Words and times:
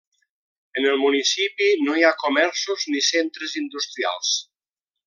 En 0.81 0.87
el 0.91 0.97
municipi 1.01 1.67
no 1.83 1.99
hi 1.99 2.07
ha 2.09 2.13
comerços 2.25 2.89
ni 2.95 3.07
centres 3.13 3.57
industrials. 3.65 4.35